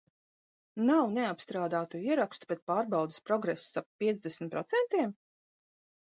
Nav 0.85 1.09
neapstrādātu 1.17 1.99
ierakstu, 2.13 2.49
bet 2.51 2.63
pārbaudes 2.71 3.19
progress 3.27 3.67
ap 3.83 3.87
piecdesmit 4.05 4.49
procentiem? 4.55 5.13